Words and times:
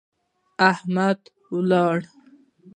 حميد 0.77 1.19
ولاړ 1.53 1.95
و. 1.97 1.99